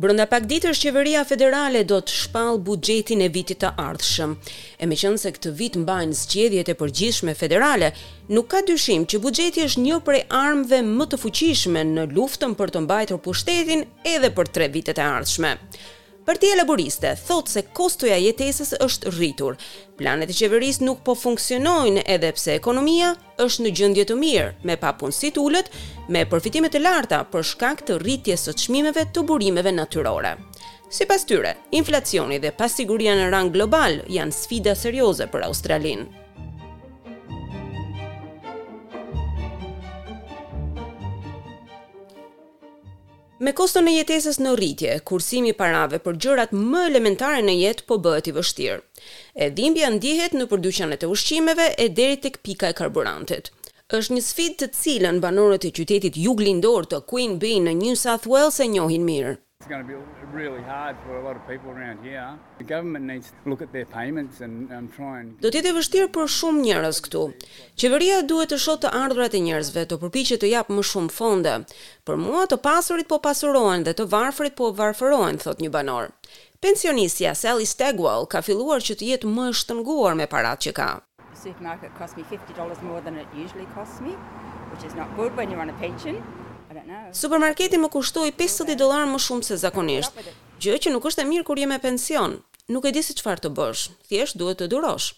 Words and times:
Brënda 0.00 0.24
pak 0.32 0.46
ditër 0.48 0.72
qeveria 0.80 1.20
federale 1.28 1.80
do 1.88 1.98
të 2.00 2.14
shpall 2.22 2.56
bugjetin 2.64 3.20
e 3.20 3.26
vitit 3.34 3.60
të 3.60 3.74
ardhshëm. 3.84 4.30
E 4.80 4.88
me 4.88 4.96
qënë 4.96 5.20
se 5.20 5.32
këtë 5.34 5.52
vit 5.58 5.76
mbajnë 5.82 6.16
zgjedhjet 6.22 6.70
e 6.72 6.76
përgjishme 6.82 7.34
federale, 7.42 7.92
nuk 8.32 8.48
ka 8.54 8.62
dyshim 8.70 9.04
që 9.12 9.20
bugjeti 9.26 9.66
është 9.68 9.84
një 9.84 10.00
prej 10.08 10.22
armëve 10.42 10.80
më 10.94 11.10
të 11.12 11.20
fuqishme 11.26 11.84
në 11.92 12.08
luftën 12.16 12.56
për 12.62 12.72
të 12.78 12.84
mbajtur 12.86 13.20
pushtetin 13.28 13.84
edhe 14.14 14.32
për 14.40 14.54
tre 14.56 14.70
vitet 14.78 14.96
e 15.04 15.08
ardhshme. 15.18 15.52
Partia 16.30 16.54
Laboriste 16.58 17.10
thot 17.26 17.48
se 17.50 17.64
kostoja 17.74 18.14
jetesës 18.22 18.76
është 18.84 19.10
rritur. 19.16 19.56
Planet 19.98 20.30
e 20.30 20.36
qeverisë 20.38 20.84
nuk 20.86 21.00
po 21.06 21.16
funksionojnë 21.18 22.04
edhe 22.14 22.30
pse 22.36 22.54
ekonomia 22.54 23.08
është 23.42 23.64
në 23.66 23.72
gjendje 23.80 24.04
të 24.06 24.18
mirë, 24.20 24.52
me 24.62 24.76
papunësi 24.78 25.32
të 25.34 25.42
ulët, 25.42 25.72
me 26.08 26.22
përfitime 26.30 26.70
të 26.70 26.84
larta 26.84 27.18
për 27.34 27.42
shkak 27.50 27.82
të 27.88 27.98
rritjes 28.04 28.46
së 28.46 28.54
çmimeve 28.62 29.08
të 29.10 29.26
burimeve 29.26 29.74
natyrore. 29.74 30.36
Si 30.86 31.02
pas 31.10 31.26
tyre, 31.26 31.56
inflacioni 31.80 32.38
dhe 32.46 32.54
pasiguria 32.62 33.18
në 33.18 33.26
rang 33.34 33.50
global 33.58 33.98
janë 34.20 34.38
sfida 34.42 34.78
serioze 34.84 35.26
për 35.34 35.48
Australinë. 35.50 36.22
Me 43.40 43.54
koston 43.56 43.86
e 43.88 43.94
jetesës 43.96 44.36
në 44.44 44.50
rritje, 44.58 44.96
kursimi 45.08 45.54
parave 45.56 45.96
për 46.06 46.18
gjërat 46.22 46.50
më 46.72 46.82
elementare 46.90 47.38
në 47.46 47.54
jetë 47.56 47.86
po 47.88 47.96
bëhet 48.04 48.28
i 48.28 48.34
vështirë. 48.36 48.82
E 49.32 49.48
dhimbja 49.56 49.88
ndihet 49.94 50.36
në 50.36 50.44
përduqanet 50.50 51.06
e 51.06 51.10
ushqimeve 51.14 51.70
e 51.72 51.86
deri 52.00 52.18
tek 52.26 52.36
pika 52.44 52.68
e 52.68 52.76
karburantit. 52.82 53.48
Është 53.96 54.16
një 54.18 54.26
sfidë 54.26 54.60
të 54.64 54.68
cilën 54.82 55.22
banorët 55.24 55.64
e 55.64 55.72
qytetit 55.78 56.20
juglindor 56.26 56.90
të 56.92 57.00
Queen 57.14 57.38
Bee 57.42 57.62
në 57.64 57.74
New 57.80 57.96
South 58.04 58.28
Wales 58.34 58.60
e 58.60 58.68
njohin 58.74 59.08
mirë. 59.08 59.38
It's 59.60 59.68
going 59.68 59.86
to 59.86 59.92
be 59.94 59.98
really 60.32 60.62
hard 60.62 60.96
for 61.04 61.18
a 61.18 61.22
lot 61.22 61.36
of 61.36 61.46
people 61.46 61.70
around 61.70 61.98
here. 62.02 62.30
The 62.56 62.64
government 62.64 63.04
needs 63.04 63.30
to 63.30 63.50
look 63.50 63.60
at 63.60 63.70
their 63.74 63.84
payments 63.84 64.40
and 64.40 64.54
I'm 64.76 64.88
trying. 65.00 65.36
Do 65.44 65.50
të 65.52 65.60
jetë 65.60 65.74
vështirë 65.76 66.06
për 66.16 66.30
shumë 66.32 66.62
njerëz 66.64 67.00
këtu. 67.04 67.24
Qeveria 67.82 68.22
duhet 68.30 68.54
të 68.54 68.56
shohë 68.62 68.80
të 68.86 68.92
ardhurat 69.02 69.36
e 69.36 69.42
njerëzve, 69.44 69.84
të 69.90 69.98
përpiqet 70.06 70.40
të 70.46 70.50
jap 70.54 70.72
më 70.72 70.80
shumë 70.92 71.12
fonde. 71.18 71.54
Për 72.08 72.16
mua 72.22 72.46
të 72.48 72.56
pasurit 72.64 73.04
po 73.12 73.20
pasurohen 73.26 73.84
dhe 73.84 73.92
të 74.00 74.08
varfrit 74.16 74.56
po 74.62 74.70
varfërohen, 74.80 75.42
thot 75.44 75.60
një 75.60 75.68
banor. 75.76 76.08
Pensionistja 76.64 77.36
Sally 77.42 77.68
Stegwell 77.74 78.24
ka 78.32 78.40
filluar 78.48 78.80
që 78.88 78.96
të 79.02 79.10
jetë 79.12 79.34
më 79.34 79.50
e 79.52 79.56
shtrënguar 79.60 80.16
me 80.16 80.24
paratë 80.36 80.70
që 80.70 80.76
ka. 80.80 80.88
Supermarket 81.42 81.92
cost 82.00 82.16
me 82.16 82.24
50 82.32 82.56
dollars 82.62 82.80
more 82.88 83.04
than 83.04 83.20
it 83.20 83.28
usually 83.44 83.68
costs 83.76 84.00
me, 84.08 84.16
which 84.72 84.88
is 84.88 84.96
not 85.02 85.12
good 85.20 85.36
when 85.36 85.50
you're 85.52 85.60
on 85.60 85.68
a 85.76 85.80
pension. 85.88 86.24
Supermarketi 87.22 87.78
më 87.82 87.88
kushtoi 87.94 88.30
50 88.38 88.76
dollar 88.80 89.06
më 89.10 89.18
shumë 89.26 89.46
se 89.48 89.56
zakonisht, 89.62 90.14
gjë 90.62 90.76
që 90.84 90.92
nuk 90.94 91.08
është 91.10 91.24
e 91.24 91.26
mirë 91.30 91.46
kur 91.48 91.58
je 91.60 91.66
me 91.70 91.78
pension. 91.82 92.38
Nuk 92.70 92.84
e 92.86 92.92
di 92.94 93.00
si 93.02 93.16
çfarë 93.18 93.42
të 93.42 93.50
bësh, 93.58 93.88
thjesht 94.06 94.36
duhet 94.38 94.60
të 94.62 94.68
durosh. 94.70 95.08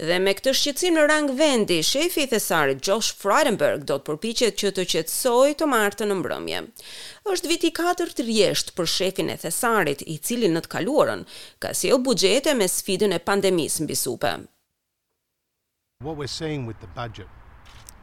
Dhe 0.00 0.16
me 0.24 0.32
këtë 0.38 0.54
shqetësim 0.56 0.94
në 0.96 1.02
rang 1.10 1.26
vendi, 1.36 1.76
shefi 1.84 2.22
i 2.24 2.30
thesarit 2.30 2.80
Josh 2.84 3.10
Frydenberg 3.20 3.84
do 3.88 3.98
të 3.98 4.06
përpiqet 4.08 4.56
që 4.62 4.70
të 4.76 4.86
qetësojë 4.94 5.58
të 5.60 5.68
martën 5.68 6.08
në 6.08 6.16
mbrëmje. 6.22 6.62
Është 7.34 7.50
viti 7.52 7.72
4 7.80 8.08
të 8.16 8.24
rjesht 8.30 8.72
për 8.78 8.88
shefin 8.94 9.28
e 9.28 9.36
thesarit, 9.44 10.00
i 10.08 10.16
cili 10.16 10.48
në 10.54 10.64
të 10.64 10.72
kaluarën 10.76 11.26
ka 11.60 11.74
sjell 11.76 12.00
buxhete 12.06 12.56
me 12.56 12.64
sfidën 12.78 13.12
e 13.12 13.20
pandemisë 13.28 13.84
mbi 13.84 13.98
supe. 14.06 14.32
What 16.04 16.16
we're 16.16 16.32
seeing 16.40 16.64
with 16.64 16.80
the 16.80 16.88
budget 17.00 17.28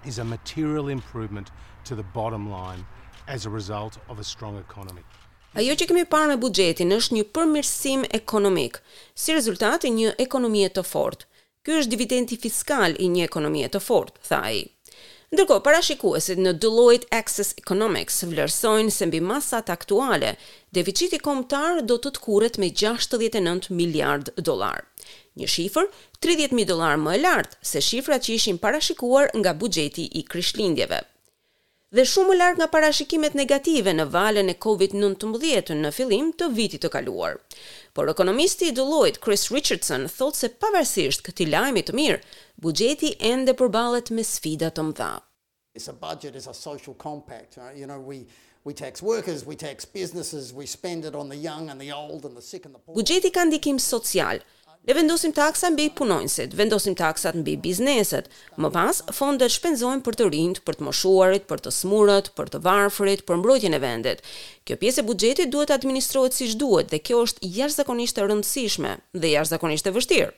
is 0.06 0.20
a 0.20 0.24
material 0.38 0.88
improvement 0.98 1.50
to 1.90 1.96
the 1.96 2.06
bottom 2.14 2.50
line 2.50 2.84
as 3.28 3.46
a 3.46 3.50
result 3.50 3.94
of 4.10 4.20
a 4.20 4.24
strong 4.24 4.56
economy. 4.68 5.04
Ajo 5.56 5.76
që 5.78 5.86
kemi 5.90 6.06
parë 6.10 6.32
në 6.34 6.40
buxhetin 6.42 6.96
është 6.96 7.16
një 7.20 7.26
përmirësim 7.36 8.06
ekonomik 8.18 8.80
si 9.24 9.36
rezultat 9.38 9.84
i 9.86 9.92
një 9.94 10.16
ekonomie 10.24 10.70
të 10.74 10.84
fortë. 10.94 11.28
Ky 11.64 11.76
është 11.80 11.92
dividendi 11.94 12.36
fiskal 12.44 12.96
i 13.00 13.06
një 13.14 13.22
ekonomie 13.28 13.68
të 13.72 13.80
fortë, 13.80 14.24
tha 14.28 14.40
ai. 14.50 14.62
Ndërkohë, 15.34 15.64
parashikuesit 15.66 16.42
në 16.44 16.56
Deloitte 16.62 17.08
Access 17.18 17.54
Economics 17.62 18.20
vlerësojnë 18.30 18.92
se 18.94 19.08
mbi 19.10 19.22
masat 19.26 19.72
aktuale, 19.74 20.34
deficiti 20.76 21.18
kombëtar 21.26 21.80
do 21.90 21.96
të 22.02 22.12
tkurret 22.18 22.60
me 22.62 22.68
69 22.84 23.72
miliardë 23.78 24.36
dollar. 24.46 24.84
Një 25.40 25.48
shifër 25.56 25.88
30 26.22 26.54
mijë 26.58 26.70
dollar 26.74 27.00
më 27.02 27.16
e 27.18 27.24
lartë 27.24 27.62
se 27.66 27.80
shifrat 27.82 28.28
që 28.28 28.36
ishin 28.38 28.60
parashikuar 28.62 29.32
nga 29.38 29.54
buxheti 29.64 30.10
i 30.20 30.28
Krishtlindjeve 30.28 31.00
dhe 31.94 32.04
shumë 32.10 32.32
më 32.32 32.36
larg 32.40 32.56
nga 32.58 32.68
parashikimet 32.74 33.36
negative 33.38 33.92
në 33.96 34.06
valën 34.14 34.48
e 34.50 34.56
COVID-19 34.66 35.78
në 35.84 35.90
fillim 35.94 36.32
të 36.40 36.48
vitit 36.58 36.82
të 36.84 36.90
kaluar. 36.96 37.36
Por 37.94 38.10
ekonomisti 38.10 38.72
i 38.72 38.76
Deloitte, 38.80 39.22
Chris 39.22 39.44
Richardson, 39.54 40.08
thotë 40.10 40.40
se 40.40 40.50
pavarësisht 40.64 41.22
këtij 41.28 41.52
lajmi 41.54 41.84
të 41.86 41.94
mirë, 42.00 42.18
buxheti 42.66 43.12
ende 43.34 43.54
përballet 43.60 44.10
me 44.18 44.26
sfida 44.26 44.72
të 44.74 44.88
mëdha. 44.90 45.12
It's 45.78 45.88
a 45.90 45.94
budget 45.94 46.36
is 46.36 46.48
a 46.48 46.54
social 46.54 46.96
compact, 46.98 47.58
right? 47.62 47.78
you 47.78 47.86
know, 47.86 48.00
we 48.00 48.26
we 48.66 48.74
tax 48.74 49.02
workers, 49.02 49.46
we 49.46 49.56
tax 49.56 49.86
businesses, 49.86 50.52
we 50.54 50.66
spend 50.66 51.06
it 51.06 51.16
on 51.22 51.30
the 51.30 51.36
young 51.38 51.70
and 51.70 51.80
the 51.82 51.92
old 51.92 52.26
and 52.26 52.36
the 52.38 52.42
sick 52.50 52.66
and 52.70 52.74
the 52.78 52.80
poor. 52.80 52.94
Buxheti 52.96 53.32
ka 53.34 53.46
ndikim 53.50 53.80
social, 53.82 54.38
Ne 54.84 54.92
vendosim 55.00 55.32
taksa 55.32 55.70
mbi 55.72 55.86
punonjësit, 55.96 56.52
vendosim 56.60 56.96
taksat 57.00 57.38
mbi 57.40 57.54
bizneset. 57.56 58.26
Më 58.60 58.70
pas, 58.76 58.98
fondet 59.16 59.54
shpenzohen 59.56 60.02
për 60.04 60.18
të 60.20 60.26
rinjt, 60.34 60.58
për 60.68 60.76
të 60.76 60.84
moshuarit, 60.90 61.46
për 61.48 61.62
të 61.64 61.72
smurët, 61.72 62.28
për 62.36 62.52
të 62.52 62.60
varfrit, 62.66 63.24
për 63.30 63.40
mbrojtjen 63.40 63.78
e 63.78 63.80
vendit. 63.80 64.24
Kjo 64.68 64.76
pjesë 64.82 65.00
e 65.00 65.06
buxhetit 65.08 65.54
duhet 65.54 65.72
të 65.72 65.78
administrohet 65.78 66.36
siç 66.36 66.58
duhet 66.60 66.92
dhe 66.92 67.00
kjo 67.00 67.22
është 67.30 67.54
jashtëzakonisht 67.62 68.20
e 68.20 68.28
rëndësishme 68.28 68.92
dhe 69.24 69.32
jashtëzakonisht 69.38 69.88
e 69.88 69.96
vështirë. 69.96 70.34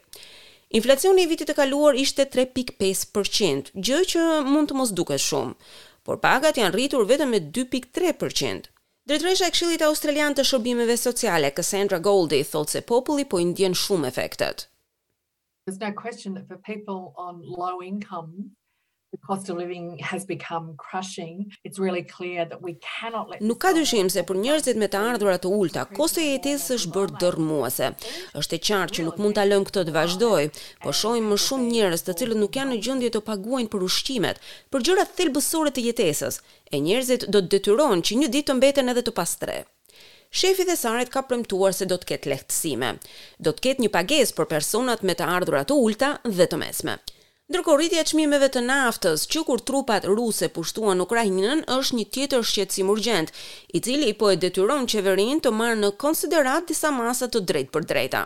Inflacioni 0.78 1.25
i 1.25 1.31
vitit 1.34 1.50
të 1.50 1.57
kaluar 1.63 1.97
ishte 2.05 2.28
3.5%, 2.38 3.73
gjë 3.89 4.03
që 4.13 4.28
mund 4.53 4.69
të 4.69 4.78
mos 4.78 4.94
duket 5.01 5.25
shumë, 5.25 5.57
por 6.05 6.22
pagat 6.22 6.61
janë 6.61 6.78
rritur 6.78 7.09
vetëm 7.09 7.34
me 7.34 7.41
2.3%. 7.59 8.69
Drejtoresha 9.07 9.45
e 9.45 9.53
Këshillit 9.53 9.83
Australian 9.85 10.33
të 10.38 10.43
Shërbimeve 10.51 10.93
Sociale, 10.99 11.51
Cassandra 11.59 11.99
Goldie, 12.07 12.45
thotë 12.53 12.73
se 12.75 12.79
populli 12.91 13.25
po 13.33 13.41
i 13.43 13.45
ndjen 13.51 13.77
shumë 13.81 14.07
efektet. 14.09 14.63
There's 15.66 15.77
no 15.85 15.91
question 16.01 16.33
that 16.39 16.47
for 16.49 16.57
people 16.71 17.03
on 17.27 17.43
low 17.63 17.83
income, 17.91 18.31
cost 19.28 19.50
of 19.50 19.58
living 19.58 20.00
has 20.02 20.22
become 20.26 20.68
crushing 20.86 21.36
it's 21.64 21.80
really 21.80 22.03
clear 22.18 22.42
that 22.52 22.62
we 22.62 22.74
cannot 22.88 23.26
let 23.30 23.42
Nuk 23.42 23.59
ka 23.64 23.72
dyshim 23.78 24.09
se 24.16 24.24
për 24.31 24.40
njerëzit 24.44 24.80
me 24.84 24.88
të 24.96 25.00
ardhurat 25.12 25.44
të 25.46 25.52
ulta 25.59 25.84
kosto 26.00 26.22
e 26.24 26.36
jetesës 26.36 26.76
është 26.80 26.94
bërë 26.98 27.20
dërmuese 27.24 27.90
është 28.42 28.58
e 28.58 28.62
qartë 28.70 28.98
që 28.98 29.06
nuk 29.08 29.20
mund 29.24 29.38
ta 29.40 29.46
lëm 29.48 29.68
këtë 29.70 29.86
të 29.90 29.96
vazhdoj 30.00 30.42
po 30.86 30.96
shohim 31.02 31.31
më 31.34 31.40
shumë 31.46 31.70
njerëz 31.76 32.06
të 32.08 32.18
cilët 32.22 32.42
nuk 32.44 32.59
janë 32.59 32.74
në 32.76 32.81
gjendje 32.88 33.14
të 33.16 33.24
paguajnë 33.31 33.72
për 33.76 33.88
ushqimet 33.90 34.44
për 34.74 34.88
gjëra 34.90 35.08
thelbësore 35.22 35.76
të 35.76 35.86
jetesës 35.90 36.42
e 36.74 36.84
njerëzit 36.90 37.28
do 37.34 37.40
të 37.46 37.53
detyrohen 37.56 38.06
që 38.09 38.20
një 38.22 38.32
ditë 38.36 38.52
të 38.52 38.59
mbeten 38.59 38.94
edhe 38.96 39.06
të 39.09 39.16
pastre 39.22 39.62
Shefi 40.36 40.66
dhe 40.68 40.74
Saret 40.76 41.08
ka 41.14 41.22
premtuar 41.24 41.72
se 41.76 41.86
do 41.88 41.96
të 41.96 42.09
ketë 42.09 42.30
lehtësime. 42.32 42.88
Do 43.40 43.53
të 43.56 43.64
ketë 43.70 43.84
një 43.86 43.90
pagesë 43.94 44.36
për 44.36 44.50
personat 44.52 45.06
me 45.08 45.14
të 45.16 45.30
ardhurat 45.32 45.70
të 45.70 45.78
ulta 45.80 46.09
dhe 46.28 46.47
të 46.52 46.59
mesme. 46.59 46.97
Ndërko 47.45 47.73
rritja 47.78 48.01
qmimeve 48.09 48.47
të 48.50 48.61
naftës, 48.66 49.23
që 49.29 49.41
kur 49.45 49.61
trupat 49.69 50.06
ruse 50.09 50.47
pushtuan 50.53 51.03
Ukrajinën, 51.03 51.59
është 51.75 51.97
një 52.00 52.06
tjetër 52.16 52.45
shqetsim 52.51 52.88
urgent, 52.94 53.29
i 53.75 53.81
cili 53.85 54.16
po 54.22 54.31
e 54.33 54.39
detyron 54.45 54.88
qeverin 54.89 55.44
të 55.45 55.51
marrë 55.53 55.75
në 55.84 55.91
konsiderat 56.05 56.66
disa 56.72 56.89
masat 56.95 57.35
të 57.35 57.44
drejt 57.51 57.69
për 57.75 57.85
drejta. 57.91 58.23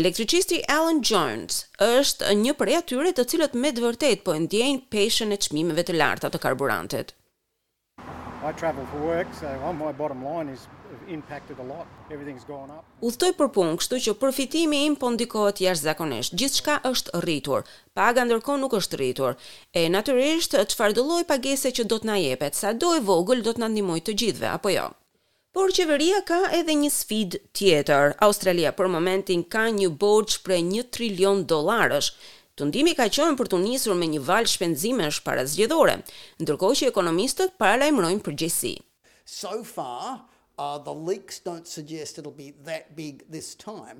Elektricisti 0.00 0.60
Alan 0.76 1.02
Jones 1.10 1.58
është 1.88 2.36
një 2.44 2.54
prej 2.62 2.78
atyre 2.82 3.14
të 3.18 3.26
cilët 3.34 3.58
me 3.64 3.74
dëvërtet 3.80 4.22
po 4.28 4.38
e 4.38 4.44
ndjenjë 4.46 4.84
peshen 4.96 5.34
e 5.34 5.40
qmimeve 5.48 5.88
të 5.90 5.98
larta 5.98 6.30
të 6.30 6.38
karburantit. 6.46 7.10
I 8.46 8.52
travel 8.60 8.86
for 8.94 9.02
work, 9.10 9.34
so 9.42 9.50
on 9.70 9.74
my 9.82 9.90
bottom 9.90 10.22
line 10.22 10.48
is 10.54 10.68
have 10.96 11.12
impacted 11.12 11.56
a 11.58 11.62
lot. 11.62 11.86
Everything's 12.14 12.44
gone 12.48 12.70
up. 12.76 12.84
Udhtoj 13.04 13.32
për 13.38 13.48
punë, 13.54 13.72
kështu 13.80 13.98
që 14.04 14.14
përfitimi 14.22 14.82
im 14.88 14.96
po 15.00 15.10
ndikohet 15.14 15.60
jashtëzakonisht. 15.64 16.36
Gjithçka 16.38 16.78
është 16.90 17.20
rritur. 17.24 17.64
Paga 17.98 18.24
ndërkohë 18.26 18.60
nuk 18.62 18.76
është 18.78 19.00
rritur. 19.00 19.34
E 19.74 19.86
natyrisht, 19.94 20.56
çfarëdo 20.72 21.04
lloj 21.08 21.24
pagese 21.30 21.72
që 21.76 21.86
do 21.90 21.98
të 22.02 22.10
na 22.10 22.18
jepet, 22.22 22.58
sado 22.58 22.94
e 22.98 23.02
vogël 23.08 23.42
do 23.46 23.52
të 23.56 23.64
na 23.64 23.70
ndihmojë 23.74 24.04
të 24.08 24.16
gjithëve 24.22 24.52
apo 24.52 24.74
jo? 24.74 24.86
Por 25.54 25.70
qeveria 25.74 26.22
ka 26.28 26.40
edhe 26.58 26.74
një 26.80 26.90
sfid 26.90 27.36
tjetër. 27.58 28.16
Australia 28.26 28.72
për 28.78 28.88
momentin 28.94 29.44
ka 29.54 29.68
një 29.74 29.90
borç 30.02 30.40
prej 30.46 30.62
1 30.62 30.88
trilion 30.94 31.44
dollarësh. 31.50 32.10
Tundimi 32.58 32.94
ka 32.94 33.06
qenë 33.10 33.38
për 33.38 33.48
të 33.50 33.58
nisur 33.66 33.96
me 33.98 34.06
një 34.06 34.20
val 34.28 34.46
shpenzimesh 34.46 35.22
para 35.26 35.42
zgjedhore, 35.46 35.96
ndërkohë 36.42 36.76
që 36.80 36.90
ekonomistët 36.90 37.56
paralajmërojnë 37.58 38.22
përgjegjësi. 38.26 38.74
So 39.24 39.56
far, 39.66 40.20
uh 40.58 40.78
the 40.84 40.94
leaks 41.10 41.38
don't 41.46 41.66
suggest 41.66 42.18
it'll 42.18 42.30
be 42.36 42.54
that 42.64 42.94
big 42.96 43.24
this 43.30 43.54
time 43.54 43.96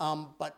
um 0.00 0.26
but 0.38 0.54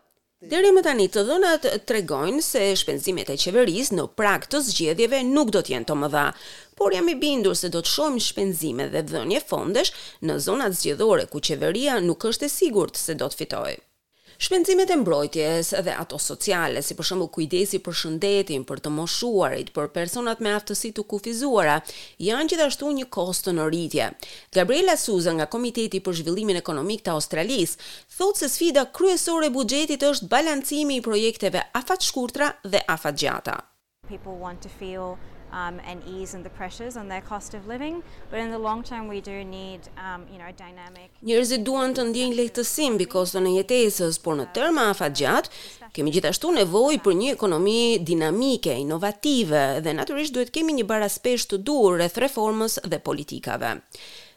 Deri 0.51 0.71
më 0.73 0.81
tani 0.87 1.05
të 1.13 1.23
dhënat 1.29 1.67
tregojnë 1.89 2.41
se 2.45 2.61
shpenzimet 2.81 3.29
e 3.29 3.35
qeverisë 3.43 3.97
në 3.99 4.07
prag 4.17 4.47
të 4.51 4.63
zgjedhjeve 4.71 5.19
nuk 5.35 5.51
do 5.53 5.61
të 5.61 5.75
jenë 5.75 5.87
të 5.91 5.97
mëdha, 6.01 6.23
por 6.81 6.97
jam 6.97 7.11
i 7.13 7.17
bindur 7.27 7.59
se 7.61 7.69
do 7.75 7.83
të 7.85 7.93
shohim 7.93 8.17
shpenzime 8.29 8.89
dhe 8.95 9.05
dhënje 9.11 9.43
fondesh 9.53 9.93
në 10.25 10.39
zonat 10.47 10.79
zgjedhore 10.81 11.29
ku 11.35 11.45
qeveria 11.51 12.01
nuk 12.09 12.25
është 12.33 12.49
e 12.49 12.53
sigurt 12.57 12.97
se 13.05 13.19
do 13.21 13.29
të 13.29 13.43
fitojë. 13.43 13.77
Shpenzimet 14.41 14.89
e 14.91 14.97
mbrojtjes 14.97 15.75
dhe 15.85 15.93
ato 16.03 16.17
sociale, 16.31 16.81
si 16.89 16.95
për 16.97 17.07
shembull 17.09 17.29
kujdesi 17.35 17.79
për 17.89 17.97
shëndetin, 18.03 18.63
për 18.71 18.81
të 18.87 18.93
moshuarit, 18.95 19.69
për 19.77 19.91
personat 19.97 20.39
me 20.47 20.55
aftësi 20.57 20.95
të 20.97 21.03
kufizuara, 21.13 21.75
janë 22.29 22.47
gjithashtu 22.55 22.89
një 23.01 23.07
kost 23.19 23.51
në 23.53 23.67
rritje. 23.69 24.07
Gabriela 24.59 24.95
Souza 25.03 25.35
nga 25.37 25.47
Komiteti 25.55 26.01
për 26.07 26.17
Zhvillimin 26.23 26.57
Ekonomik 26.63 27.05
të 27.05 27.13
Australisë 27.19 27.93
thotë 28.17 28.41
se 28.41 28.49
sfida 28.55 28.87
kryesore 28.97 29.51
e 29.51 29.55
buxhetit 29.59 30.09
është 30.13 30.31
balancimi 30.33 30.97
i 30.97 31.05
projekteve 31.11 31.67
afatshkurtra 31.83 32.49
dhe 32.65 32.81
afatgjata. 32.97 33.59
People 34.09 34.41
want 34.47 34.65
to 34.65 34.73
feel 34.81 35.19
um, 35.53 35.81
and 35.91 36.03
ease 36.07 36.35
in 36.35 36.43
the 36.43 36.51
pressures 36.51 36.97
on 36.97 37.09
their 37.09 37.21
cost 37.21 37.55
of 37.55 37.67
living, 37.67 38.03
but 38.31 38.39
in 38.39 38.51
the 38.51 38.59
long 38.59 38.83
term 38.83 39.09
we 39.09 39.21
do 39.21 39.45
need 39.45 39.81
um, 40.07 40.23
you 40.33 40.39
know, 40.39 40.51
dynamic. 40.57 41.11
Njerëzit 41.23 41.65
duan 41.69 41.95
të 41.95 42.05
ndjejnë 42.11 42.39
lehtësi 42.39 42.89
mbi 42.95 43.09
koston 43.11 43.49
e 43.51 43.57
jetesës, 43.59 44.21
por 44.25 44.39
në 44.39 44.49
term 44.57 44.79
afat 44.83 45.17
gjatë 45.21 45.91
kemi 45.97 46.15
gjithashtu 46.15 46.53
nevojë 46.61 47.01
për 47.05 47.19
një 47.21 47.35
ekonomi 47.35 47.79
dinamike, 48.07 48.77
inovative 48.85 49.65
dhe 49.85 49.95
natyrisht 49.99 50.35
duhet 50.37 50.55
kemi 50.55 50.77
një 50.81 50.87
baraspesh 50.91 51.49
të 51.51 51.61
durr 51.67 51.99
rreth 52.01 52.21
reformës 52.23 52.79
dhe 52.87 53.01
politikave. 53.03 53.81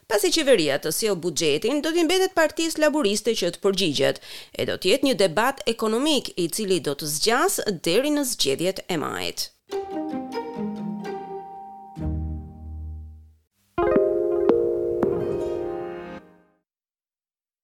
Pasi 0.04 0.28
qeveria 0.34 0.74
të 0.78 0.90
sjell 0.92 1.16
buxhetin, 1.16 1.78
do 1.80 1.88
të 1.94 2.02
mbetet 2.04 2.34
Partisë 2.36 2.82
Laboriste 2.82 3.32
që 3.32 3.54
të 3.54 3.62
përgjigjet 3.64 4.18
e 4.52 4.66
do 4.68 4.76
të 4.76 4.90
jetë 4.90 5.08
një 5.08 5.14
debat 5.22 5.62
ekonomik 5.70 6.28
i 6.44 6.50
cili 6.52 6.76
do 6.84 6.92
të 6.92 7.08
zgjas 7.14 7.58
deri 7.86 8.12
në 8.12 8.26
zgjedhjet 8.34 8.84
e 8.84 9.00
majit. 9.00 9.53